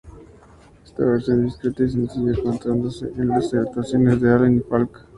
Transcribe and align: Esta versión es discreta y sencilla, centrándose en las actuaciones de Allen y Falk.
Esta 0.83 1.05
versión 1.05 1.45
es 1.45 1.59
discreta 1.61 1.83
y 1.83 1.91
sencilla, 1.91 2.33
centrándose 2.33 3.05
en 3.05 3.27
las 3.27 3.53
actuaciones 3.53 4.19
de 4.19 4.33
Allen 4.33 4.57
y 4.57 4.61
Falk. 4.61 5.07